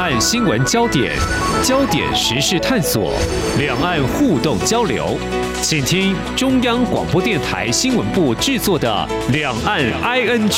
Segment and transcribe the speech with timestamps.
[0.00, 1.14] 岸新闻焦点、
[1.62, 3.12] 焦点时事探索、
[3.58, 5.18] 两岸互动交流，
[5.60, 10.48] 请听中央广播电台新闻部制作的《两岸 ING》。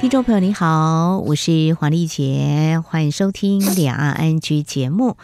[0.00, 5.18] 听众朋友，你好，我是黄丽杰，欢迎收听《两岸 ING》节目。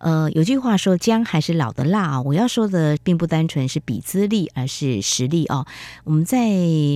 [0.00, 5.66] 呃，有句话说“姜还是老的辣”啊，我要说的并不单纯是比资历，而是实力哦。
[6.04, 6.38] 我们在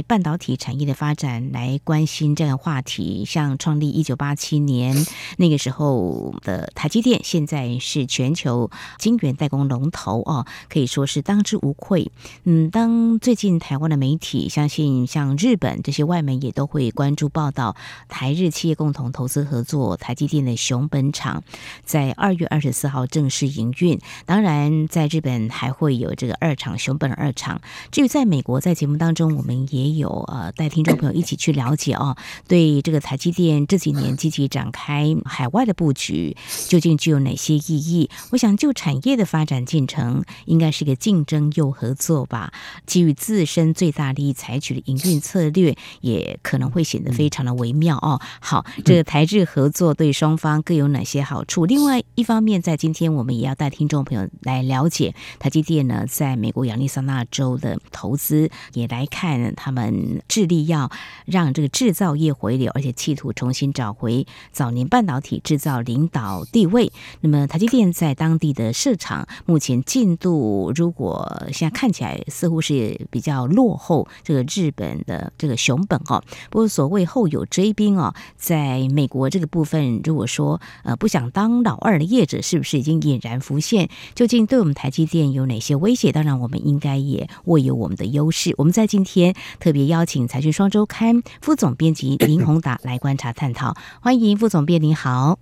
[0.07, 4.97] 半导体产业的发展来关心这个话题，像创立一九八七年
[5.37, 12.11] 那个时候的台积电，现在是全球晶圆代工龙头哦，可以说是当之无愧。
[12.45, 17.77] 嗯，当最近台湾的媒体，相信像日本这些外媒也都会关注报道，
[18.09, 21.43] 台日企业共同投资合作台积电的熊本厂，
[21.85, 23.03] 在二月二十四号。
[23.03, 23.99] 好，正式营运。
[24.27, 27.59] 当然，在日本还会有这个二厂熊本二厂。
[27.91, 32.15] 至于在美国，在节目当中，我们也有呃带听众朋友一起去了解哦，
[32.47, 36.37] 对这个台积电这几年积极展开海外的布局，
[36.69, 38.11] 究竟具有哪些意义？
[38.33, 42.53] 我想，就产业的发展进程，应该是一个竞争又合作吧。
[42.85, 48.21] 基于自身最大利益采取的营运策略，也可能会显得非常的微妙哦。
[48.43, 51.65] 好，这个台日合作对双方各有哪些好处？
[51.65, 60.91] 另外一方面，在今天我们也要带听众朋友来了解台积电呢，在美国亚利桑那州的投资，也来看他们致力要
[61.25, 66.91] 让这个制造业回流，而且企图重新找回早年半导体制造领导地位。
[67.21, 76.21] 那么台积电在当地的市场目前进度，如果现在看起来似乎是比较落后这个日本的这个熊本哦。
[76.51, 82.72] 不过所谓后有追兵哦，在美国这个部分，如果说呃不想当老二的业者，是不是？
[82.79, 86.13] 已经俨然浮现，究竟对我们台积电有哪些威胁？
[86.13, 88.55] 当然，我们应该也握有我们的优势。
[88.59, 93.77] 我们在今天特别邀请《财讯双周刊》副总编辑林宏达来观察探讨。
[94.01, 95.39] 欢迎副总编，您好。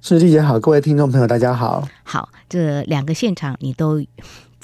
[0.00, 1.88] 是丽姐好，各位听众朋友大家好。
[2.02, 4.04] 好，这两个现场你都。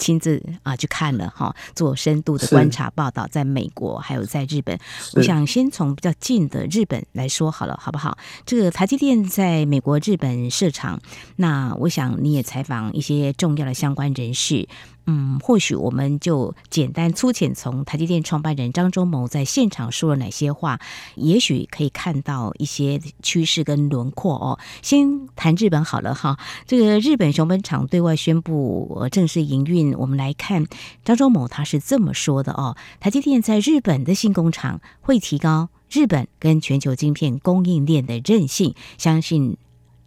[0.00, 4.77] 亲自啊去看了哈，做深度的观察报道，在美国还有在日本。
[5.15, 8.19] 我想先从比较近的日本来说好了，好不好？
[8.44, 10.99] 这个台积电在美国、日本设厂，
[11.37, 14.66] 那我想你也采访一些重要的相关人士。
[15.12, 20.78] 嗯，或许我们就简单粗浅从台积电创办人张忠谋在现场说了哪些话，
[21.16, 24.60] 也许可以看到一些趋势跟轮廓哦。
[24.82, 30.65] 先谈日本好了哈，这个日本熊本厂对外宣布正式营运，我们来看
[31.04, 39.56] 张忠谋他是这么说的哦：台积电在日本的新工厂会提高日本跟全球晶片供应链的韧性，相信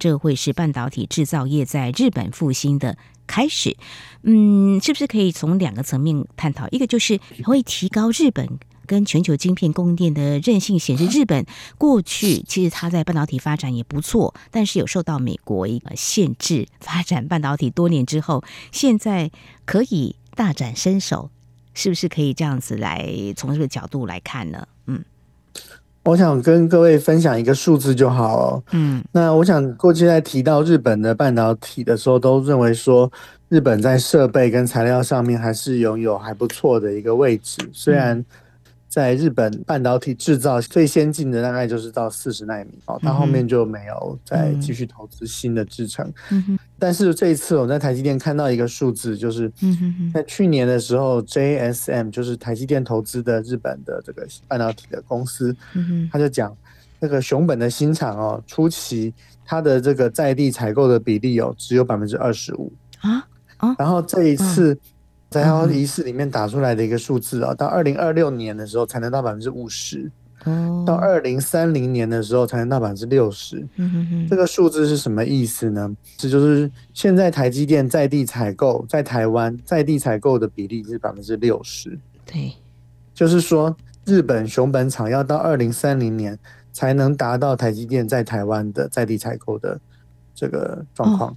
[0.03, 2.97] 这会是半导体制造业在日本复兴的。
[3.25, 3.78] 开始，
[4.24, 6.68] 嗯，是不是可以从两个层面探讨？
[6.72, 11.46] 一个就是会提高日本跟全球晶片供应链的韧性，显示日本
[11.78, 18.44] 过去其实它在半导体发展也不错，但是有受到美国一个限制发展半导体多年之后，
[18.74, 19.31] 现在
[19.64, 21.31] 可以大展身手，
[21.74, 24.68] 是不是可以这样子来从这个角度来看呢？
[24.88, 25.06] 嗯。
[26.03, 28.64] 我想跟各位分享一个数字就好哦。
[28.72, 33.12] 嗯，那我想过去在提到日本的半导体的时候，都认为说
[33.50, 38.24] 日本在设备跟材料上面还是拥有还不错的一个位置，虽然。
[38.94, 46.14] 在日本半导体制造最先进的大概就是到四十纳米哦，到后面就没有再继续投资新的制程。
[46.30, 49.52] 嗯，但是这一次我在台积电看到一个数字，就是
[50.14, 55.56] 在去年的时候，JSM 就是台积电投资的日本的这个半导体的公司，
[56.12, 56.56] 他就讲
[57.00, 59.12] 那个熊本的新厂哦，初期
[59.44, 63.28] 它的这个在地采购的比例哦只有百分之二十五啊，
[63.80, 64.78] 然后这一次。
[65.34, 70.12] 在财报仪式里面打出来的一个数字啊，到二零二六年的时候才能到百分之五十，
[70.86, 73.68] 到二零三零年的时候才能到百分之六十。
[74.30, 75.92] 这个数字是什么意思呢？
[76.18, 81.98] 这就是现在台积电在地采购在台湾在地采购的比例是百分之六十。
[82.28, 82.54] 对，
[83.12, 86.38] 就是说日本熊本厂要到二零三零年
[86.72, 89.82] 才能达到台积电在台湾的在地采购的
[90.36, 91.32] 这个状况。
[91.32, 91.36] 哦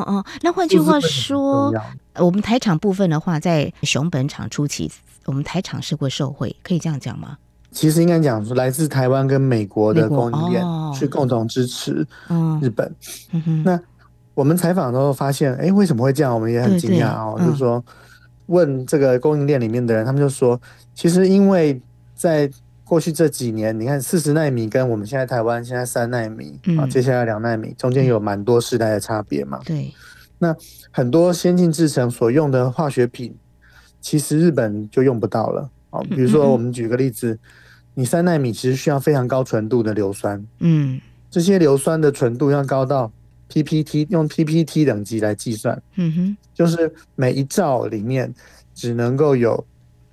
[0.00, 1.72] 哦，那换句话说，
[2.16, 4.90] 我们台厂部分的话，在熊本厂初期，
[5.24, 7.38] 我们台厂是会受惠，可以这样讲吗？
[7.72, 10.64] 其实应该讲说，来自台湾跟美国的供应链
[10.94, 12.06] 去共同支持
[12.62, 12.86] 日本。
[12.86, 12.92] 哦
[13.46, 13.78] 嗯、那
[14.32, 16.34] 我们采访的时候发现，哎，为什么会这样？
[16.34, 17.38] 我们也很惊讶哦。
[17.38, 17.84] 就是说，
[18.46, 20.58] 问这个供应链里面的人，他们就说，
[20.94, 21.78] 其实因为
[22.14, 22.50] 在
[22.86, 29.60] 过去这几年，你看四十纳米跟我们现在台湾现在三纳米啊，接下来两纳米，中间有蛮多世代的差别嘛。
[29.64, 29.92] 对，
[30.38, 30.54] 那
[30.92, 33.34] 很多先进制程所用的化学品，
[34.00, 35.68] 其实日本就用不到了。
[36.10, 37.36] 比如说我们举个例子，
[37.94, 43.10] 你三纳米其实需要非常高纯度的硫酸，嗯，这些硫酸的纯度要高到
[43.48, 48.32] PPT，用 PPT 等级来计算，嗯哼，就是每一兆里面
[48.74, 49.66] 只能够有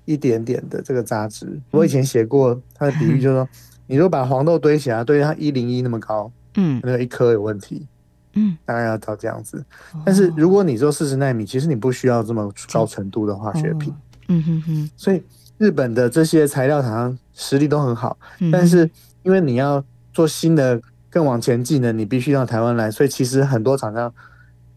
[0.04, 1.46] 一点点的这个杂质。
[1.46, 3.48] 嗯、我以前写过它的比喻，就是说，
[3.86, 7.86] 你如果把黄豆堆起来，堆它一零一那么高，嗯，那个一颗有问题，
[8.34, 9.64] 嗯，大概要到这样子。
[9.94, 13.94] 嗯、但是如果你做四十纳米，其实你不需要这么高纯度的化学品，
[14.28, 15.22] 嗯哼哼，所以。
[15.56, 18.90] 日本的这些材料厂商实力都很好，嗯、但是
[19.22, 20.78] 因为你要做新的、
[21.08, 24.12] 更往前进的，你必须到台湾来，所以其实很多厂商，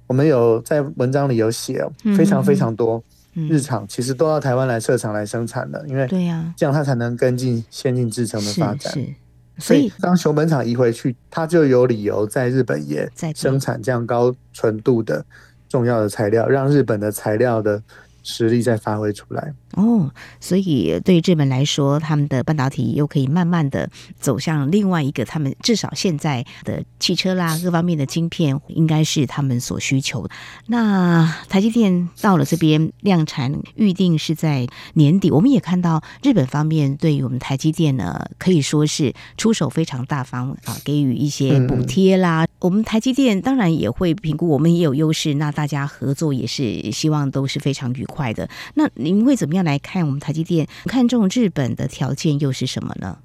[0.06, 1.84] 我们有在文章里有写，
[2.16, 3.04] 非常非常多
[3.50, 8.92] 日厂其实都要台湾来设厂来生产的，因为对呀，这样它才能跟进先进制程的发展。
[8.92, 9.08] 是，
[9.60, 15.24] 所以当熊本厂移回去，它就有理由在日本也生产这样高纯度的
[15.70, 17.82] 重要的材料，让日本的材料的
[18.28, 19.54] 实力再发挥出来。
[19.74, 23.90] 哦，所以对于日本来说，他们的半导体又可以慢慢的
[24.20, 30.34] 走向另外一个，他们至少现在的汽车啦各方面的晶片，应该是他们所需求的。
[30.66, 35.30] 那台积电到了这边量产，预定是在年底。
[35.30, 42.46] 我们也看到日本方面对于我们台积电呢，可以说是出手非常大方啊，给予一些补贴啦。
[42.46, 48.50] 嗯、我们台积电当然也会评估，我们也有优势，那大家合作也是希望都是非常愉快的。
[48.74, 53.18] 那您会怎么样来看我们台积电看中日本的条件又是什么呢？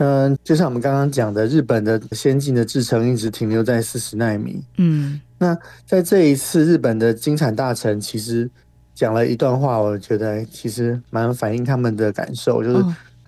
[0.00, 4.62] 嗯，就像我们刚刚讲的，日本的先进的制程一直停留在四十纳米。
[4.76, 8.48] 嗯，那在这一次日本的金产大臣其实
[8.94, 12.84] 讲了一段话，我觉得其实蛮反映他们的感受，就是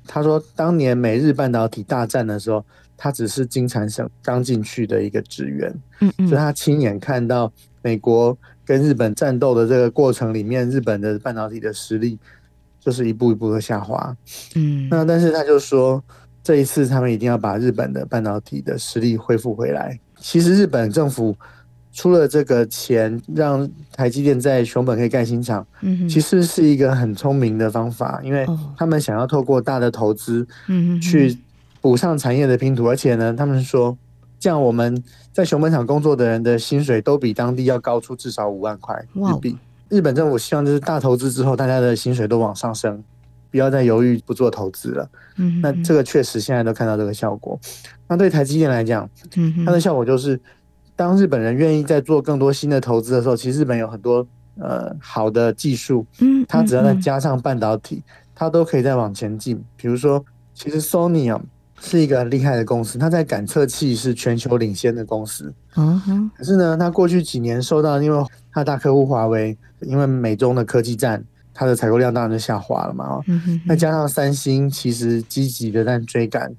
[0.07, 2.65] 他说当年美日半导体大战的时候，
[2.97, 7.53] 他只是金产省刚进去的一个职员，嗯嗯，所以他亲眼看到
[7.83, 8.39] 美国。
[8.71, 12.17] 跟日本战斗的这个过程里面，日本的半导体的实力
[12.79, 14.17] 就是一步一步的下滑。
[14.55, 16.01] 嗯，那但是他就说，
[16.41, 19.99] 这一次他们一定要把日本的半导体的实力恢复回来。
[20.21, 21.37] 其实日本政府
[21.93, 28.47] 出了这个钱，让台积电在熊本可以盖新厂，嗯，其实是一个很聪明的方法，因为
[28.77, 31.37] 他们想要透过大的投资，嗯，去
[31.81, 33.99] 补上产业的拼图，而且呢，他们说。
[34.41, 35.01] 这样我们
[35.33, 39.57] 在熊本厂工作的人的薪水都比当地要高出至少五万块日币。
[39.91, 43.05] 日本政府希望就是大投资之后，大家的薪水都往上升，
[43.51, 45.11] 不要再犹豫不做投资了。
[45.37, 47.61] 嗯，那这个确实现在都看到这个效果。
[48.09, 49.09] 那对台积电来讲，
[49.67, 50.41] 它的效果就是，
[50.97, 54.27] 当日本人愿意在做更多新的投资的时候，其实日本有很多
[54.59, 58.03] 呃好的技术，嗯，它只要再加上半导体，
[58.35, 59.63] 它都可以再往前进。
[59.77, 61.43] 比如说，其实 Sony 啊。
[61.81, 65.53] 是一个很厉害的公司，它在感测器是全球领先的公司。
[65.77, 66.31] 嗯哼。
[66.37, 71.25] 可是呢，它过去几年受到，因为它大客户华为，因为美中的科技战，
[71.55, 73.21] 它的采购量当然就下滑了嘛。
[73.27, 73.61] 嗯哼。
[73.67, 76.55] 再加上三星其实积极的在追赶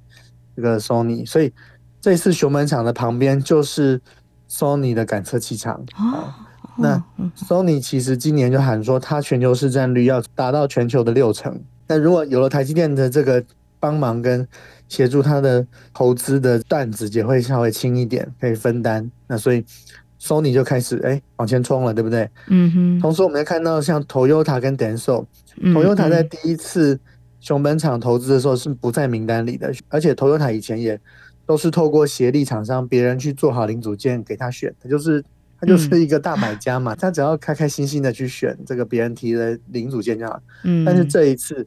[0.55, 1.53] 这个 Sony，所以
[2.01, 4.01] 这次熊本厂的旁边就是
[4.49, 5.79] Sony 的感测器厂。
[5.97, 6.33] 哦。
[6.77, 7.03] 那
[7.37, 11.61] Sony 其实今年就喊说，它全球市占率要达到全球的六成。
[11.87, 13.43] 那如果有了台积电的这个
[13.79, 14.47] 帮忙跟
[14.91, 19.09] 协助他的投资的担子也会稍微轻一点，可以分担。
[19.25, 19.63] 那所以
[20.19, 22.29] ，Sony 就开始哎、欸、往前冲了，对不对？
[22.47, 22.99] 嗯哼。
[22.99, 25.25] 同时，我们也看到像 Toyota 跟 Denso，Toyota、
[25.61, 26.99] 嗯、Toyota 在第一次
[27.39, 30.99] 熊本厂投资的时候是不在名单里的，而且 Toyota 以前也
[31.45, 35.23] 都是透过协力厂商，别人去做好零组件给他选，他就是
[35.57, 40.37] 他就是一个大买家嘛，嗯、他只要开开心心的去选这个别人提的零组件就好。
[40.65, 40.83] 嗯。
[40.83, 41.65] 但是这一次，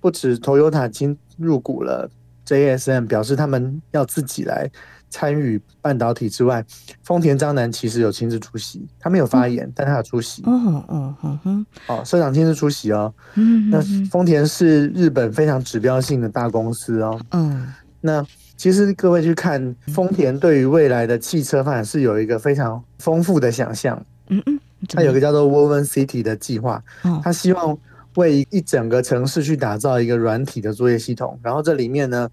[0.00, 2.10] 不止 Toyota 已经入股了。
[2.48, 4.66] JSM 表示他们要自己来
[5.10, 6.64] 参与半导体之外，
[7.02, 10.42] 丰田章男其实有亲自出席，他没有发言，嗯、但他有出席。
[10.44, 10.52] 哦
[10.88, 13.12] 哦哦哦，哦，社长亲自出席哦。
[13.34, 17.20] 嗯，那丰田是日本非常指标性的大公司哦。
[17.32, 18.24] 嗯，那
[18.56, 24.02] 其实各位去看丰田对于未来的汽车发展是有一个非常丰富的想象。
[24.28, 26.82] 嗯嗯，他有个叫做 Woven City 的计划，
[27.22, 27.76] 他希望。
[28.18, 32.28] 为一整个城市去打造一个软体的作业系统，然后这里面呢，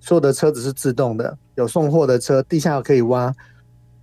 [0.00, 3.32] 所有的车子是自动的，有送货的车，地下可以挖，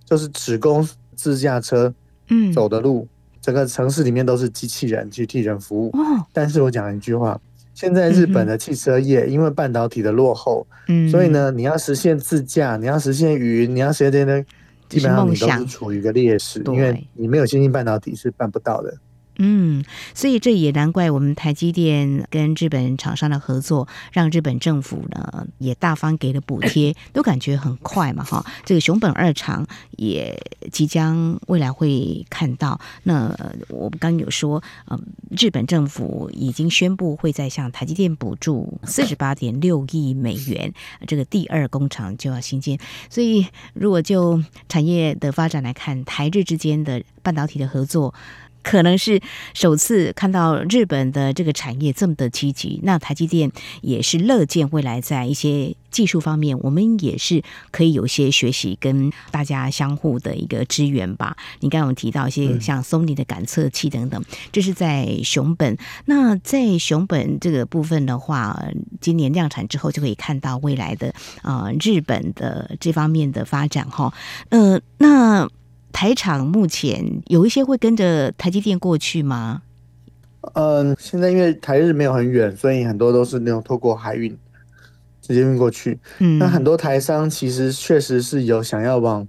[0.04, 1.92] 就是只供自驾车
[2.30, 5.90] 嗯走的路，嗯、整个城市里面都是机器人去替人服务。
[5.90, 7.38] 哦、但是我讲一句话，
[7.74, 14.46] 现在日本的汽车业因为半导体的落后，嗯、所以呢，你要实现自驾，你要实现云，你要实现这些，
[14.88, 18.94] 基本上你都是处于一个劣势，因为你没有先进半导体是办不到的。
[19.38, 28.44] 嗯，所以这也难怪我们台积电跟日本厂商的合作，让日本政府呢也大方给了补贴， 都感觉很快嘛，哈。
[28.64, 30.38] 这个熊本二厂也
[30.72, 32.80] 即将未来会看到。
[33.02, 33.28] 那
[33.68, 34.98] 我们刚刚有说，嗯，
[35.38, 40.72] 日本政府已经宣布会在向台积电补助四十八点六亿美元，
[41.06, 42.78] 这个第二工厂就要新建。
[43.10, 48.14] 所以，如果就产业的发展来看，台日之间的半导体的合作。
[48.66, 49.20] 可能是
[49.54, 61.36] 首次看到日本的这个产业这么的积极，那台积电也是乐见未来在一些技术方面，我们也是可以有一些学习跟大家相互的一个支援吧。
[61.60, 64.20] 你刚刚有提到一些像 Sony 的感测器等等，
[64.50, 65.78] 这是在熊本。
[66.06, 68.60] 那在熊本这个部分的话，
[69.00, 74.12] 今年量产之后就可以看到未来的啊、呃、日本的这方面的发展哈。
[74.48, 75.48] 呃，那。
[75.96, 79.62] 台厂目前有一些会跟着台积电过去吗？
[80.52, 84.36] 嗯，现在因为台日没有很远，所以很多都是那种透过海运
[85.22, 85.98] 直接运过去。
[86.18, 89.26] 嗯，那很多台商其实确实是有想要往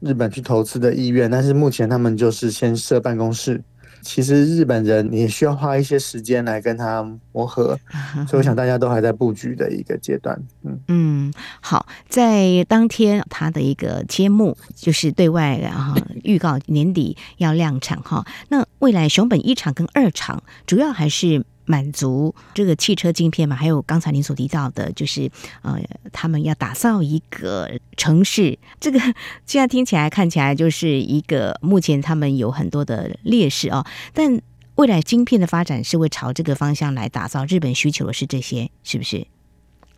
[0.00, 3.62] 日本去投资的意愿，但是目前他们就是先设办公室。
[4.02, 7.02] 其实日本人也需要花一些时间来跟他
[7.32, 7.78] 磨合，
[8.28, 10.40] 所以我想大家都还在布局的一个阶段。
[10.64, 18.24] 嗯嗯，好，在当天他的一个揭幕就是对外啊预告年底要量产哈。
[18.48, 21.44] 那未来熊本一厂跟二厂主要还是。
[21.70, 25.30] 满足这个汽车晶片嘛，还有刚才您所提到的，就是
[25.62, 28.58] 呃，他们要打造一个城市。
[28.80, 28.98] 这个
[29.46, 34.40] 现在听起来看起来就是一个目前他们有很多的劣势哦，但
[34.74, 37.44] 未来晶片的发展是会朝这个方向来打造。
[37.44, 39.26] 日本需求的是这些，是不是？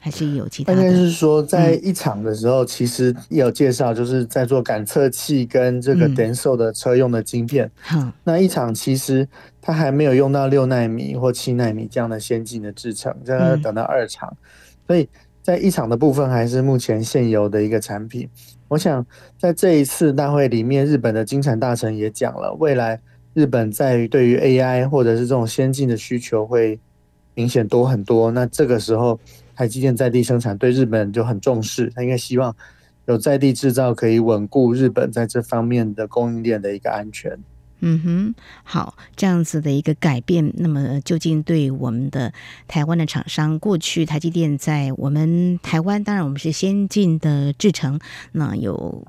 [0.04, 0.82] 还是有其他的？
[0.82, 7.70] 应该是说，在一场的时候，其实也有介绍，就是在做感测器跟这个 Denso 的车用的晶片。
[7.94, 9.28] 嗯，那一场其实
[9.60, 14.36] 它还没有用到六纳米或七纳米这样的先进的制程，这要等到二厂。
[14.88, 15.08] 所以
[15.40, 18.28] 在一场的部分，还是目前现有的一个产品。
[18.66, 19.06] 我想
[19.38, 23.00] 在这一次大会里面，日本的金产大臣也讲了，未来
[23.34, 26.80] 日本在于对于 AI 或者是这种先进的需求会
[27.34, 28.32] 明显多很多。
[28.32, 29.20] 那这个时候。
[29.54, 32.54] 台积电在地生产对日本就很重视，他应该希望
[33.06, 37.38] 有在地制造可以稳固日本在这方面的供应链的一个安全。
[37.84, 42.32] 嗯哼，好，这样子的一个改变，那么究竟对我们的
[42.68, 47.98] 台湾的厂商，过去台积电在我们台湾，当然我们是先进的制程，
[48.30, 49.04] 那有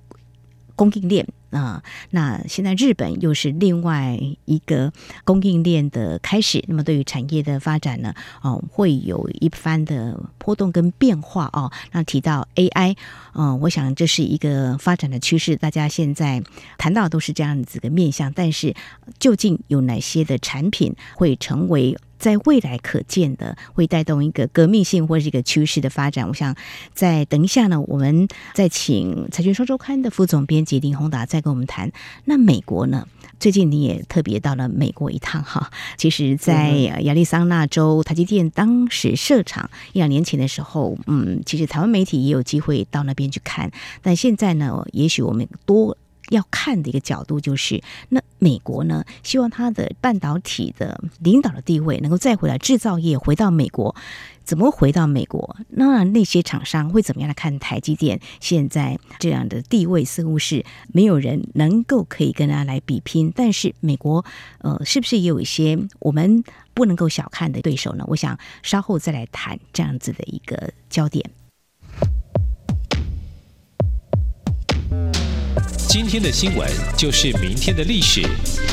[0.76, 1.28] 供应链。
[1.54, 4.92] 啊、那现在日本又是另外一个
[5.24, 11.72] 供应链的开始，那么对于产业的发展呢，哦、会有一番的波动跟变化哦。
[11.92, 12.98] 那提到 AI，
[13.34, 16.42] 嗯、我想这是一个发展的趋势，大家现在
[16.78, 18.76] 谈到都是这样子的面向，但是
[19.20, 21.96] 究竟有哪些的产品会成为？
[22.24, 26.26] 在未来可见的会带动一个革命性或者是一个趋势的发展。
[26.26, 26.56] 我想
[26.94, 31.92] 在等一下呢，我们再请《财讯双周刊》的副总编辑林宏达再跟我们谈。
[32.24, 33.06] 那美国呢？
[33.42, 35.70] 最近你也特别到了美国一趟哈。
[35.98, 36.70] 其实，在
[37.02, 43.70] 亚利桑那州台积电当时设厂一两年前的时候，嗯，其实台湾媒体也有机会到那边去看。
[44.02, 45.98] 但现在呢，也许我们多。
[46.30, 53.96] 要看的一个角度就是，那美国呢，希望它的半导体的领导的地位能够再回来，制造业回到美国，
[54.44, 55.56] 怎么回到美国？
[55.70, 60.04] 那那些厂商会怎么样来看台积电现在这样的地位？
[60.04, 63.32] 似乎是没有人能够可以跟他来比拼。
[63.34, 64.26] 但是美国，
[64.58, 68.04] 呃，是不是也有一些我们不能够小看的对手呢？
[68.10, 71.24] 我想稍后再来谈这样子的一个焦点。
[75.94, 78.24] 今天的新闻就是明天的历史，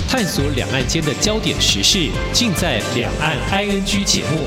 [0.09, 4.39] 探索两岸间的焦点时事，尽在《两岸 ING》节目。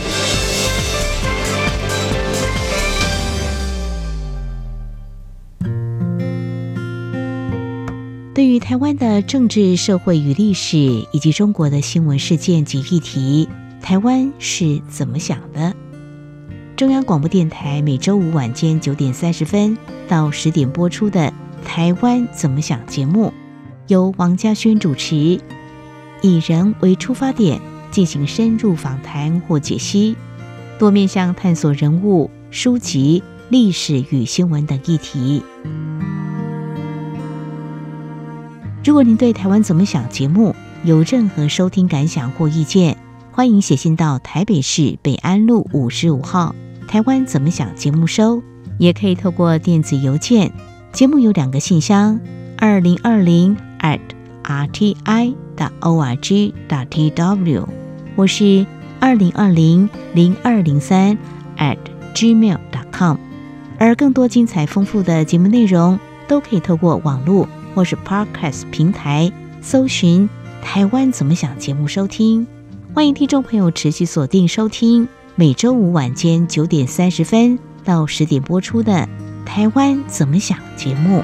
[8.34, 10.80] 对于台湾的政治、社会与历史，
[11.12, 13.48] 以及中国的新闻事件及议题，
[13.84, 15.76] 台湾是怎么想的？
[16.76, 19.78] 中央广播电台每周五晚间九点三十分
[20.08, 21.32] 到十点播出的。
[21.66, 22.86] 台湾怎么想？
[22.86, 23.34] 节目
[23.88, 25.40] 由王家轩主持，
[26.22, 27.60] 以人为出发点
[27.92, 30.16] 进行深入访谈或解析，
[30.78, 35.44] 多面向探索人物、书籍、历史与新闻等议题。
[38.84, 40.54] 如果您对台湾怎么想节目
[40.84, 42.98] 有任何收听感想或意见，
[43.32, 46.54] 欢迎写信到台北市北安路五十五号
[46.88, 48.44] 台湾怎么想节目收，
[48.78, 50.52] 也可以透过电子邮件。
[50.94, 52.20] 节目有两个信箱：
[52.56, 54.00] 二零二零 at
[54.44, 54.96] rti
[55.80, 56.54] o r g
[56.88, 57.68] t w，
[58.16, 58.64] 或是
[59.00, 61.18] 二零二零零二零三
[61.58, 61.80] at
[62.14, 63.18] gmail dot com。
[63.80, 69.32] 而更多精彩丰富的节目内容，都可以透过网络或是 Podcast 平台
[69.62, 70.30] 搜寻
[70.62, 72.46] “台湾怎么想”节目收听。
[72.94, 78.92] 欢迎听众朋友持续锁定收听每周五晚间九点三十分到十点播出的
[79.46, 81.24] 《台湾怎么想》节目。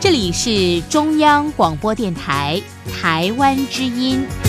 [0.00, 2.60] 这里是中央广播电台
[2.92, 4.43] 台湾之音。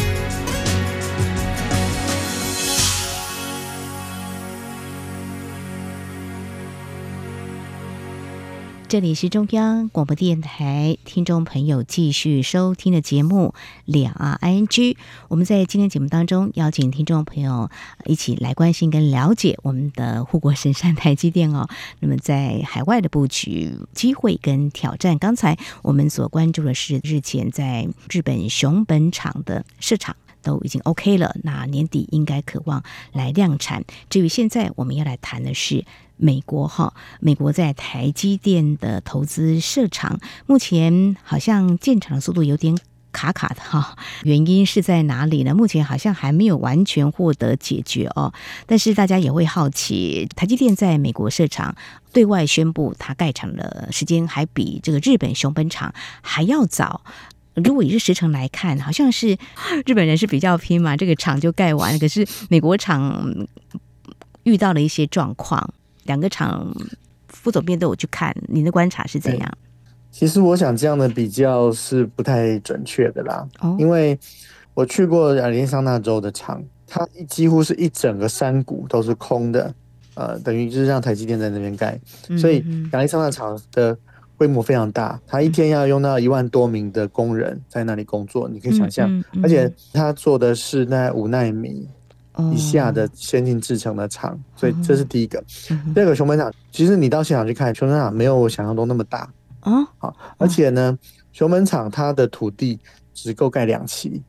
[8.95, 14.67] 这里是中央广播电台，听众朋友继续收听的节目《两岸 ING》。
[15.27, 17.69] 我们在今天节目当中邀请听众朋友
[18.05, 21.67] 一起来关心跟了解我们的护国神山台积电哦。
[21.99, 33.83] 那么在海外的布局机会跟挑战，刚才我们所关注的是日前在日本熊本厂的设厂都已经 OK 了，那年底应该渴望来量产。
[34.09, 35.83] 至于现在我们要来谈的是。
[36.17, 42.73] 美国哈，美国在台积电的投资设厂，目前好像建厂的速度有点
[43.11, 45.53] 卡卡的哈， 原因是在哪里呢？
[45.53, 48.33] 目前好像还没有完全获得解决哦。
[48.65, 51.75] 但是大家也会好奇，台积电在美国设厂，
[52.13, 57.01] 对外宣布它盖厂的时间还比这个日本熊本厂还要早。
[57.63, 59.37] 如果以这时程来看，好像是
[59.85, 63.33] 日本人是比较拼嘛，这个厂就盖完了， 可是美国厂
[64.43, 65.73] 遇到了一些状况。
[66.03, 66.71] 两个厂
[67.27, 69.57] 副总编都有去看，您的观察是怎样？
[70.11, 74.17] 其实我想这样的比较是不太准确的啦，哦、因为
[74.73, 79.73] 我去过亚利桑那州的厂，它几乎是一整个山谷都是空的，
[80.13, 81.99] 呃，等于就是让台积电在那边盖，
[82.39, 83.97] 所以亚利桑那厂的
[84.37, 91.87] 规模非常大，他一天要用到一万多名的工人在那里工作，你可以想象，嗯嗯嗯、而且他做的是那五纳米。
[92.51, 95.41] 以下的先进制程的厂，哦、所以这是第一个。
[95.69, 99.19] 嗯、第二个熊本厂，其实你到现场去看，熊本厂没有我想象中那么大
[99.61, 99.85] 啊。
[99.97, 100.99] 好、哦，而且呢，
[101.31, 102.77] 熊本厂它的土地
[103.13, 104.21] 只够盖两期，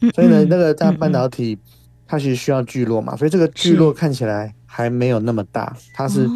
[0.00, 1.70] 嗯、所以呢，那个大半导体、嗯、
[2.08, 6.28] 它其实需要聚落嘛，所以这个聚落看起来还没有那么大，是它是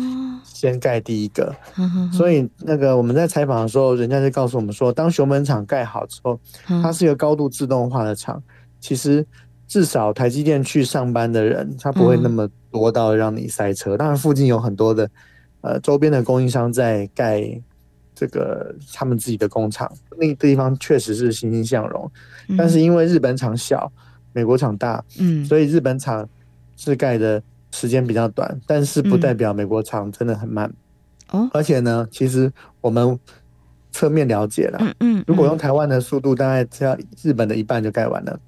[0.45, 1.55] 先盖第一个。
[1.77, 6.41] 哦、所以那个我们在采访的时候，人家就告诉我们说，当熊本厂盖好之后，
[6.83, 8.43] 它是一个高度自动化的厂，
[8.81, 9.27] 其实。
[9.71, 13.95] 至少台积电去上班的人，他不会那么多到让你塞车。
[13.95, 15.09] 嗯、当然，附近有很多的
[15.61, 17.41] 呃周边的供应商在盖
[18.13, 22.11] 这个他们自己的工厂，那个地方确实是欣欣向荣。
[22.49, 23.93] 嗯、但是因为日本厂小，
[24.33, 26.29] 美国厂大，嗯，所以日本厂
[26.77, 30.69] 是盖的时间比较短，但是不代表美国厂真的很慢。
[31.31, 33.19] 哦、嗯，而且呢，其实我们
[33.93, 38.41] 侧面了解了，嗯嗯，嗯如果用台湾的速度，大概只要日本的一半就盖完了。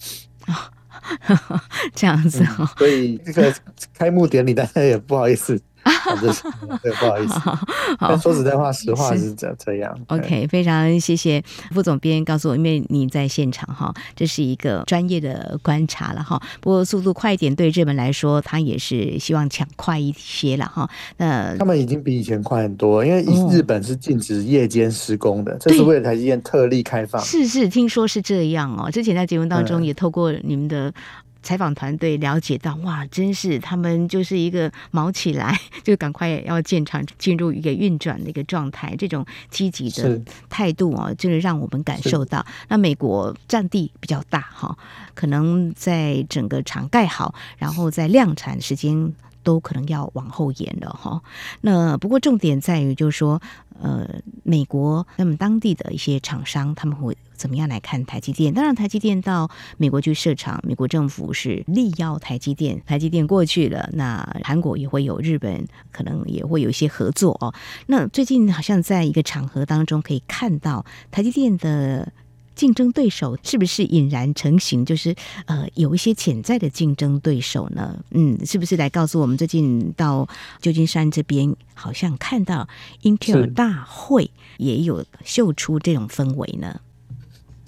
[0.48, 0.54] 哦
[1.94, 3.52] 这样子哦、嗯，所以这个
[3.92, 5.60] 开幕典礼大家也不好意思。
[5.82, 5.92] 啊
[6.82, 7.34] 对，不好意思。
[7.98, 9.96] 好，但说实在话，实话是这这样。
[10.08, 11.42] OK，非常谢谢
[11.72, 16.40] 副总编告诉我，因为你在现场哈，这是一个专业的观察了哈。
[16.60, 20.88] 不过速度快一点，对日本来说，他也是希望抢快一些了哈。
[21.16, 27.22] 那他们已经比以前快很多，因为日本是禁止夜间施工的，哦、这是为了台积电特例开放。
[27.22, 28.90] 是是，听说是这样哦。
[28.90, 30.92] 之前在节目当中也透过你们的。
[31.42, 42.44] 采访团队了解到，哇，真是他们就是一个卯起来， 就赶快要建厂，进入一个运转的一个状态，这种积极的态度啊，就是让我们感受到。
[42.68, 44.76] 那美国占地比较大哈，
[45.14, 51.20] 可能在整个厂盖好，然后在量产时间都可能要往后延了哈。
[51.62, 53.42] 那不过重点在于，就是说，
[53.80, 54.08] 呃，
[54.44, 57.16] 美国那么当地的一些厂商他们会。
[57.42, 58.54] 怎么样来看台积电？
[58.54, 62.80] 当然，台积电到美国去设厂，美国政府是力邀台积电。
[62.86, 67.52] 台积电过去了，那韩国也会有，日本可能也会有一些合作哦。
[67.86, 72.12] 那最近好像在一个场合当中可以看到台积电的
[72.54, 74.84] 竞争对手是不是引然成型？
[74.84, 77.98] 就是呃，有一些潜在的竞争对手呢？
[78.12, 80.28] 嗯，是不是来告诉我们，最近到
[80.60, 82.68] 旧金山这边好像看到
[83.02, 86.80] Intel 大会也有秀出这种氛围呢？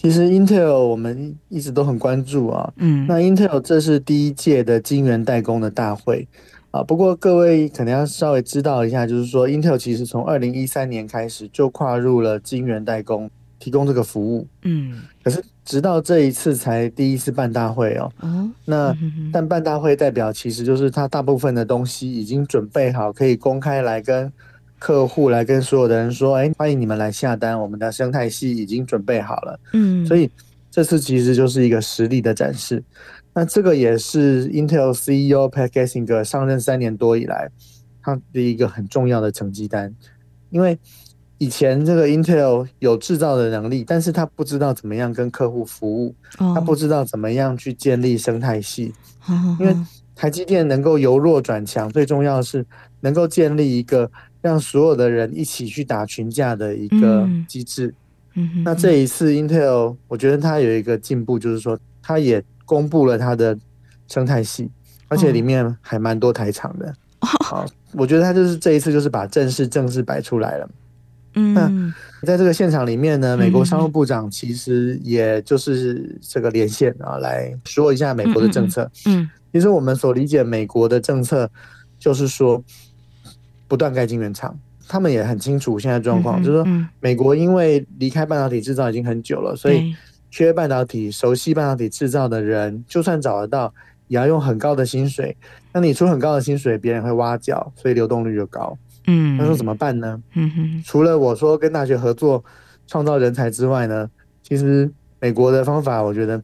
[0.04, 6.28] 其实 Intel 我们一直都很关注啊，嗯，那 Intel 这是第一届的晶圆代工的大会。
[6.70, 6.82] 啊。
[6.82, 15.00] 不过各位可能要稍微知道一下，就是说 Intel 其实从二零一三年开始就跨入了晶圆代工，提供这个服务，嗯。
[15.22, 18.94] 可是直到这一次才第一次办大会哦，嗯，那
[19.32, 24.30] 但办大会代表其实就是他大部分的东西已经准备好，可以公开来跟
[24.84, 30.30] 客户来跟所有的人说：“哎，欢迎你们来下单，我们的生态系已经准备好了。”嗯，所以
[30.70, 32.84] 这次其实就是一个实力的展示。
[33.32, 37.50] 那这个也是 Intel CEO Pat Gelsinger 上任三年多以来，
[38.02, 39.90] 他的一个很重要的成绩单。
[40.50, 40.78] 因为
[41.38, 48.92] 以前这个 Intel 有制造的能力，但是他不知道怎么样跟客户服务，他不知道怎么样去建立生态系。
[49.58, 49.74] 因为
[50.14, 52.66] 台积电能够由弱转强，最重要的是
[53.00, 54.10] 能够建立一个。
[54.44, 57.94] 让所有的人一起去打群架的一个机制。
[58.62, 63.58] 那这一次 Intel，我觉得它有一个进步，就是说它也公布了它的
[64.06, 64.70] 生态系，
[65.08, 66.94] 而且里面还蛮多台厂的。
[67.42, 70.70] 好，我觉得它就是这一次就是把正式正式摆出来了。
[71.36, 71.54] 嗯。
[71.54, 78.90] 那在这个现场里面呢，美国商务部长其实也就是这个连线啊，来说一下美国的政策。
[79.06, 79.26] 嗯。
[79.54, 81.50] 其实我们所理解美国的政策，
[81.98, 82.62] 就是说。
[83.66, 86.66] 不断盖晶圆厂，他们也很清楚现在状况，就是说，
[87.00, 89.94] 美国因为离开半导体制造已经很久了，所以
[90.30, 93.72] 缺半导体、熟悉半导体制造的人，就算找得到，
[94.08, 95.36] 也要用很高的薪水。
[95.72, 98.76] 那你出很高的薪水，别人会挖角，所以流动率就高。
[99.06, 100.22] 嗯，那说怎么办呢？
[100.34, 102.44] 嗯哼，除了我说跟大学合作
[102.86, 104.08] 创造人才之外呢，
[104.42, 106.42] 其实美国的方法，我觉得，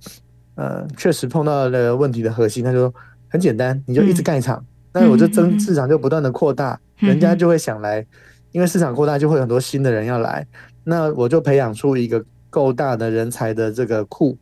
[0.55, 2.95] 呃，确实碰到了问题的核心，他就说
[3.29, 4.65] 很简单，你就一直盖厂。
[4.93, 8.07] 那我就增市场就不断的扩大，人家就会想来，
[8.53, 10.47] 因为市场扩大就会有很多新的人要来，
[10.85, 14.37] 那我就培养出一个够大的人才的这个库，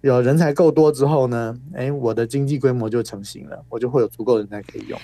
[0.00, 4.98] 有人才够多之后呢，哎，我的经济规模就成型了，我就会有足够人才可以用。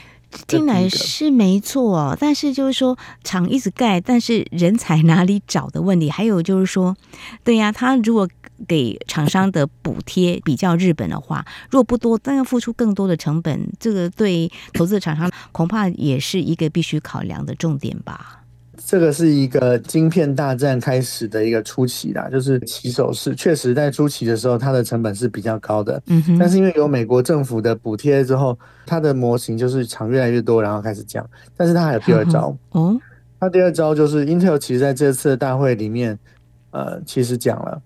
[0.47, 6.97] 听来是没错，但是就是说厂一直盖，但是人才哪里找的问题，还有就是说，
[7.45, 8.29] 对呀，他如果。
[8.67, 18.46] 给厂商的补贴比较日本的话，若不多，但要付出更多的成本，这个对投资厂商恐怕也是一个必须考量的重点吧。
[18.85, 26.03] 这个是一个晶片大战开始的一个初期啦，就是起手式，确实在初期的时候，它的成本是比较高的。
[26.07, 26.39] 嗯哼。
[26.39, 31.29] 但是因为有美国政府的补贴之后，它的模型就是厂越来越多，然后开始降。
[31.57, 32.57] 但是它还有第二招。
[32.71, 32.99] 哦。
[33.39, 36.19] 它第二招就是 Intel 其实在这次的大会里面。
[36.73, 37.81] 呃，其实讲了，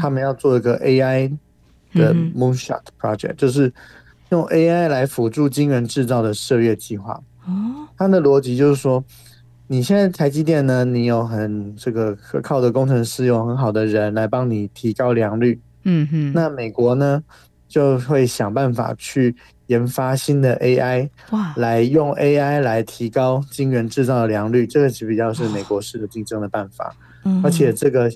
[0.00, 1.30] 他们要做一个 AI
[1.92, 3.72] 的 Moonshot Project，就是
[4.30, 7.12] 用 AI 来辅助晶圆制造的射月计划。
[7.46, 9.04] 哦，它的逻辑就是说，
[9.66, 15.60] 你现在台积电呢，你有很这个可靠的工程师，有很好的人来帮你提高良率。
[15.84, 17.22] 嗯哼，那美国呢，
[17.66, 19.34] 就会想办法去
[19.66, 26.94] 研发新的 AI，哇，来用 AI 来提高晶圆制造的良率，这个是比较是美国式的竞争的办法。
[27.24, 28.10] 嗯而且这个，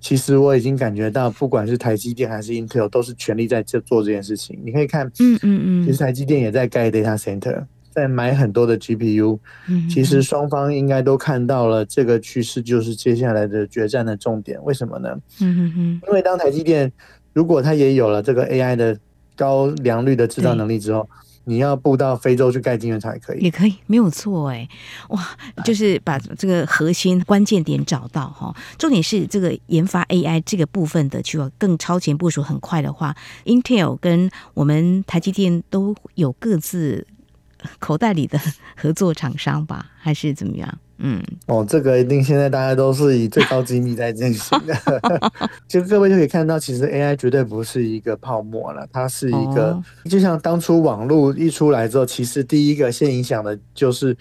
[0.00, 4.60] 其实我已经感觉到，不管是台积电还是 Intel，都是全力在这做这件事情。
[4.64, 7.64] 你可以看，嗯嗯嗯，其实台积电也在盖 data center，
[7.98, 9.38] 在买很多的 GPU。
[9.90, 14.62] 其实双方应该都看到了这个趋势，就是接下来的决战的重点。
[14.62, 15.08] 为什么呢？
[15.40, 16.92] 嗯哼哼，因为当台积电
[17.32, 18.96] 如果它也有了这个 AI 的
[19.34, 21.08] 高良率的制造能力之后。
[21.44, 24.68] 你要布到非洲去盖晶圆厂也可以，也可以，没有错哎，
[25.08, 25.18] 哇，
[25.64, 28.54] 就是把这个核心关键点找到哈。
[28.76, 37.06] 重点是这个研发 AI 这个部分的，去更超前部署很快的话，Intel 跟我们台积电都有各自
[37.78, 38.38] 口袋里的
[38.76, 40.78] 合作厂商吧， 还是怎么样？
[41.00, 44.74] 嗯，哦，这个一定现在大家都是以最高机密在进行的。
[45.68, 54.16] 就各位就可以看到，其实 AI 绝对不是一个泡沫了，它是一个，哦、就像当初网络一出来之后，其实第一个先影响的就是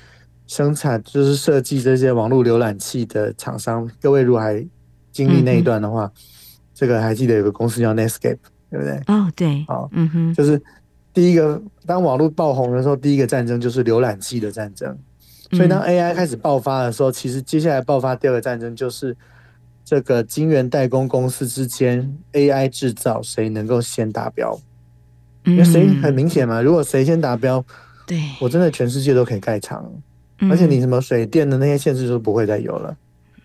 [0.45, 3.89] 生产，就是设计这些网络浏览器的厂商。
[3.99, 4.63] 各位如果还
[5.11, 6.11] 经历那一段的话，嗯、
[6.75, 8.37] 这个还记得有个公司叫 Netscape，
[8.69, 9.01] 对不对？
[9.07, 10.61] 哦，对，好，嗯哼，就是
[11.17, 14.95] 第一个当网络爆红的时候，第一个战争就是浏览器的战争。
[15.51, 19.17] 所以当 AI 开始爆发的时候，其实接下来爆发第二个战争就是
[19.83, 24.59] 这个晶圆代工公司之间 AI 制造谁能够先达标？
[25.45, 27.65] 因为谁很明显嘛，如果谁先达标，
[28.05, 29.91] 对，我真的全世界都可以盖厂，
[30.51, 32.95] 而且你什么水电的那些限制都不会再有了，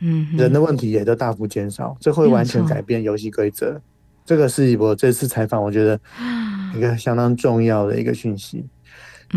[0.01, 3.81] 嗯，人的问题也都大幅减少，这会完全改变游戏规则。
[4.25, 5.99] 这个是我这次采访我觉得
[6.77, 8.65] 一个相当重要的一个讯息。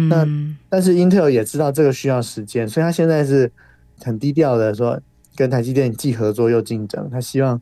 [0.10, 0.28] 那
[0.68, 3.52] 但是 Intel 也知道这个需要时间，所以他现在是
[4.02, 5.00] 很低调的说，
[5.36, 7.10] 跟台积电既合作又竞争。
[7.10, 7.62] 他希望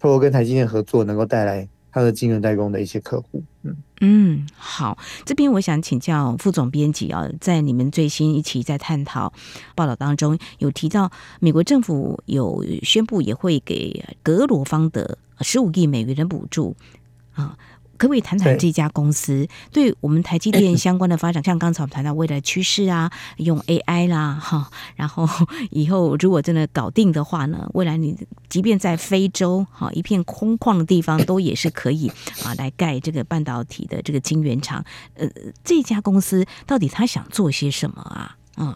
[0.00, 3.42] 透过跟台积电合作，能够带来他的金融代工的一些客户。
[3.62, 9.32] 嗯嗯，好，这边我想请教副总编辑啊，在你们最新一期在探讨
[9.74, 16.76] 报道当中有提到，美国政府有宣布也会给格罗方德十五亿美元的补助
[17.32, 17.56] 啊。
[17.96, 21.42] 可不可以谈谈这家公司对我们台积电 相关的发展？
[21.42, 25.28] 像刚才我们谈到未来趋势啊，用 AI 啦，哈，然后
[25.70, 28.16] 以后如果真的搞定的话呢，未来你
[28.48, 32.08] 即便在非洲哈一片空旷的地方， 都也是可以
[32.44, 34.84] 啊来盖这个半导体的这个晶圆厂。
[35.14, 35.28] 呃，
[35.64, 38.36] 这家公司到底他想做些什么啊？
[38.58, 38.74] 嗯，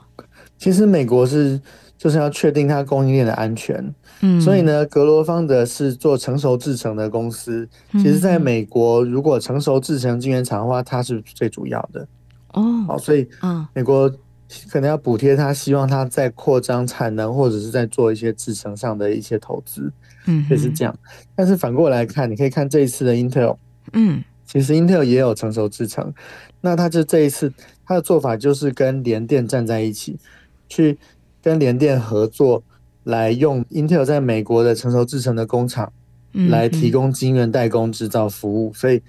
[0.59, 1.61] 其实美国是
[2.01, 3.95] 就是要确定它供应链的安全。
[4.23, 7.69] 嗯，所以呢，格罗方德是做成熟制成的公司。
[7.93, 12.09] 其实，在美国，如果成熟制成晶圆厂的话，它是最主要的。
[12.55, 14.11] 哦，好，所以，嗯，美国
[14.71, 19.93] 可能要补贴它，希望它在扩张产能，或者是在做一些制成上的一些投资。
[20.27, 20.99] 嗯，就是这样。
[21.37, 23.59] 但是反过来看，你可以看这一次的 Intel。
[23.93, 26.13] 嗯，其实 Intel 也有成熟制程。
[26.63, 27.53] 那它就这一次
[27.87, 30.19] 它的做法就是跟联电站在一起，
[30.69, 30.99] 去
[31.43, 32.63] 跟联电合作。
[33.05, 35.91] 来用 Intel 在美国的成熟制程的工厂，
[36.51, 39.03] 来提供晶圆代工制造服务，嗯嗯，所以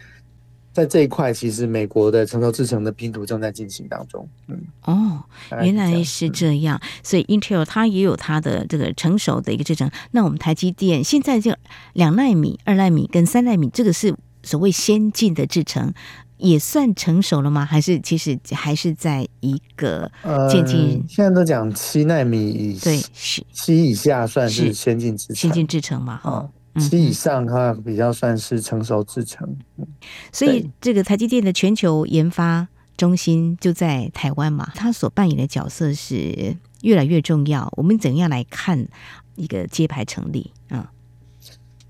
[0.72, 4.26] 在这一块，其实美国的成熟制程的拼图正在进行当中。
[4.48, 5.22] 嗯，哦，
[5.62, 9.91] 原来是这样，嗯、所以 Intel 它也有它的这个成熟的一个制程。
[10.12, 11.54] 那我们台积电现在就
[11.91, 15.94] 两奈米、二奈米跟三奈米，这个是所谓先进的制程。
[16.41, 17.63] 也算成熟了吗？
[17.63, 20.12] 还是其实还是在一个
[20.49, 21.06] 渐进、呃？
[21.08, 22.99] 现在都讲七纳米以对
[23.54, 26.17] 七以下算是先进制程，先进制程嘛？
[26.17, 26.49] 哈、哦，
[26.82, 29.47] 七以上的话比较算是成熟制程。
[29.77, 29.88] 嗯、
[30.32, 37.71] 所以这个台积电的全球研发中心就在台湾嘛，它所扮演的角色是越来越重要。
[37.77, 38.88] 我们怎样来看
[39.36, 40.51] 一个揭牌成立？
[40.71, 40.84] 嗯，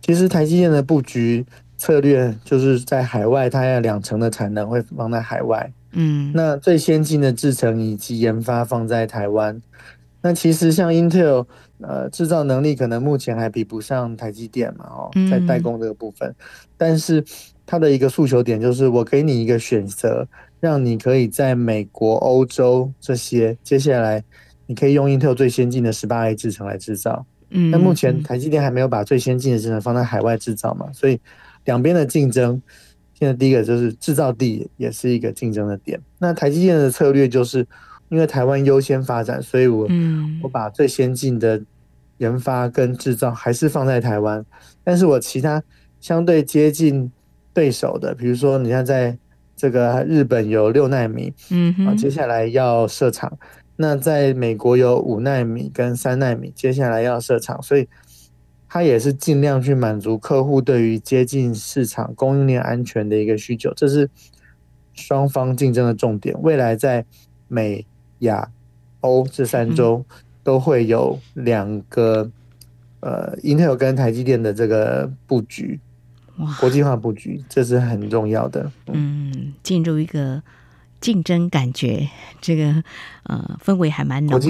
[0.02, 1.46] 其实台积电的布局。
[1.82, 5.74] 策略就是在海外，它要两成的产能会放在海外。
[5.94, 9.60] 嗯，那最先进的制程以及研发放在台湾。
[10.22, 11.48] 那其实像 Intel，
[11.80, 16.30] 呃，制造能力可能目前还比不上台积电嘛，哦，在代工这个部分。
[16.30, 16.36] 嗯、
[16.78, 17.24] 但是
[17.66, 20.28] 它的一个诉求点就是，我给你一个选择，
[20.60, 24.24] 让你可以在美国、欧洲这些，接下来
[24.68, 27.26] 你可以用 Intel 最先进的十八 A 制程来制造。
[27.50, 31.20] 嗯，那目前台积电还没有把最先进的制程放在海外制造嘛，所以。
[31.66, 32.62] 两边的竞争，
[33.14, 36.00] 现在第一个就是制造地也是一个竞争的点。
[36.18, 37.68] 那台积电的策略就是，
[38.10, 39.88] 因为台湾优先发展，所以我
[40.42, 41.62] 我把最先进的
[42.18, 44.44] 研发跟制造还是放在台湾，
[44.84, 45.62] 但是我其他
[46.00, 47.12] 相对接近
[47.54, 49.18] 对手的，比如说你看在
[49.56, 53.38] 这个日本有六纳米，嗯，啊，接下来要设厂，
[53.76, 57.88] 那在美国有五纳米跟三纳米，接下来要设厂，所以。
[58.74, 64.10] 它也是尽量去满足客户对于接近市场供应链安全的一个需求，这是
[64.94, 66.34] 双方竞争的重点。
[66.42, 67.06] 未来在
[67.50, 67.86] 美、
[68.20, 68.50] 亚、
[69.02, 70.06] 欧这三州
[70.42, 72.32] 都会有两个
[73.02, 75.78] 呃，Intel 跟台积电的这个布局，
[76.58, 78.72] 国际化布局，这是很重要的。
[78.88, 80.42] 嗯，进入一个。
[81.02, 82.08] 竞争感觉，
[82.40, 82.82] 这个
[83.24, 84.46] 呃氛围还蛮浓厚的。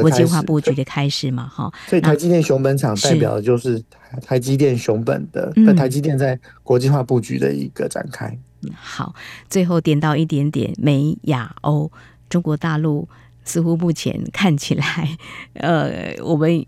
[0.00, 1.70] 国际化布局的，开始嘛，哈。
[1.86, 3.80] 所以台积电熊本厂代表的就是
[4.22, 8.26] 台积电熊本的，台积电在国际化布局的一个展开。
[8.62, 9.14] 嗯，好，
[9.50, 11.92] 最后点到一点点美亚欧，
[12.30, 13.06] 中国大陆
[13.44, 15.16] 似乎目前看起来，
[15.54, 16.64] 呃，我们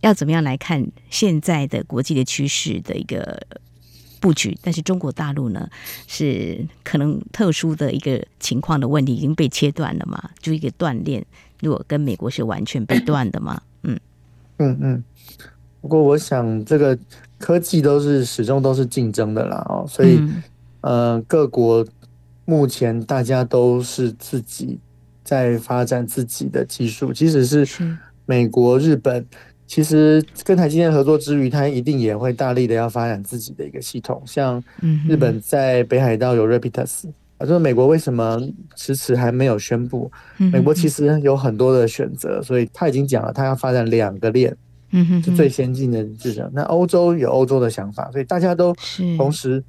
[0.00, 3.46] 要怎么样来看现在的国际的趋势的一个？
[4.22, 5.68] 布局，但是中国大陆呢，
[6.06, 10.30] 是可能特殊的一个情况的问题已经被切断了嘛？
[10.40, 11.26] 就一个断链，
[11.60, 13.60] 如果跟美国是完全被断的嘛？
[13.82, 13.98] 嗯
[14.58, 15.04] 嗯嗯。
[15.80, 16.96] 不过我想，这个
[17.36, 20.42] 科技都是始终都是竞争的啦哦，所以、嗯、
[20.82, 21.84] 呃，各国
[22.44, 24.78] 目前大家都是自己
[25.24, 27.66] 在发展自己的技术，即使是
[28.24, 29.26] 美国、日本。
[29.72, 34.22] 其实跟台积电合作之余，它一定也会大力的要发展自己的一个系统。
[34.26, 34.62] 像
[35.08, 37.08] 日本在北海道有 Rapidus，
[37.38, 38.38] 啊，就是美国为什么
[38.76, 40.12] 迟迟还没有宣布？
[40.36, 44.54] 美国其实有很多的选择，所以他已经讲了，他要发展两个链，
[44.90, 46.50] 嗯，是最先进的制程。
[46.52, 48.76] 那欧洲有欧洲的想法，所以大家都
[49.16, 49.64] 同时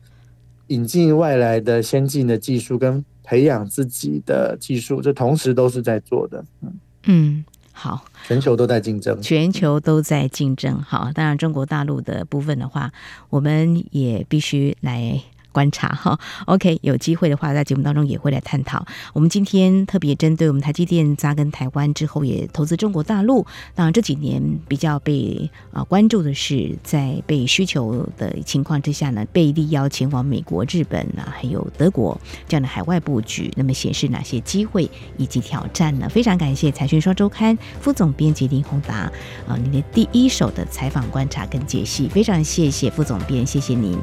[0.67, 6.43] 引进外来的先进的技术，跟培养自己的技术，这同时都是在做的。
[6.61, 6.73] 嗯
[7.05, 7.45] 嗯。
[7.73, 10.81] 好，全球都在竞争，全球都在竞争。
[10.81, 12.91] 好，当然中国大陆的部分的话，
[13.29, 15.21] 我们也必须来。
[15.53, 18.85] 观察哈，OK，有机会的话，在节目当中也会来探讨。
[19.13, 23.45] 我们今天特别针对我们台积电扎根台湾之后，也投资中国大陆。
[23.73, 33.53] 当然这几年比较被啊关注的是，在被需求的情况之下呢，被力邀前往美国、日本啊，还有德国这样的海外布局。
[33.55, 36.09] 那么显示哪些机会以及挑战呢？
[36.09, 39.11] 非常感谢财讯双周刊副总编辑林宏达
[39.47, 43.97] 啊，您的第一手的采访观察跟解析，非常谢谢副总编，谢谢您。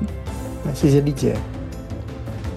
[0.64, 1.37] 那谢谢丽姐。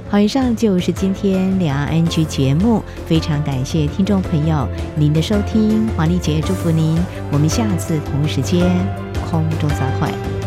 [0.10, 6.98] 好，以上就是今天两岸 NG 节目，非常感谢听众朋友您的收听，黄丽姐祝福您，
[7.32, 8.70] 我们下次同一时间
[9.30, 10.43] 空中再会。